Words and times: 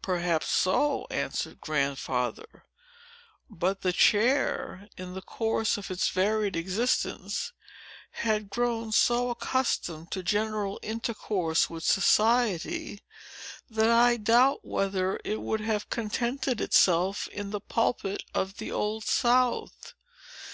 "Perhaps 0.00 0.46
so," 0.50 1.06
answered 1.10 1.60
Grandfather. 1.60 2.64
"But 3.50 3.82
the 3.82 3.92
chair, 3.92 4.88
in 4.96 5.12
the 5.12 5.20
course 5.20 5.76
of 5.76 5.90
its 5.90 6.08
varied 6.08 6.56
existence, 6.56 7.52
had 8.12 8.48
grown 8.48 8.92
so 8.92 9.28
accustomed 9.28 10.10
to 10.12 10.22
general 10.22 10.80
intercourse 10.82 11.68
with 11.68 11.84
society, 11.84 13.02
that 13.68 13.90
I 13.90 14.16
doubt 14.16 14.60
whether 14.64 15.20
it 15.24 15.42
would 15.42 15.60
have 15.60 15.90
contented 15.90 16.58
itself 16.62 17.28
in 17.28 17.50
the 17.50 17.60
pulpit 17.60 18.24
of 18.32 18.56
the 18.56 18.72
Old 18.72 19.04
South. 19.04 19.92